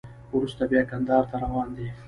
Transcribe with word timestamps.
وروسته 0.35 0.63
بیا 0.71 0.81
کندهار 0.89 1.23
ته 1.29 1.35
روان 1.43 1.67
دی. 1.75 1.87